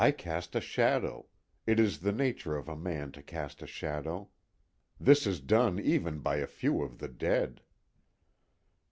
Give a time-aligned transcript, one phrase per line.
[0.03, 1.27] _I cast a shadow.
[1.67, 4.29] It is the nature of a man to cast a shadow.
[4.99, 7.61] This is done even by a few of the dead.